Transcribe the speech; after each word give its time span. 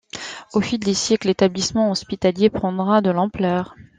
Au 0.53 0.61
fil 0.61 0.79
des 0.79 0.95
siècles, 0.95 1.27
l'établissement 1.27 1.91
hospitalier 1.91 2.49
prendra 2.49 3.01
de 3.01 3.11
l'ampleur. 3.11 3.75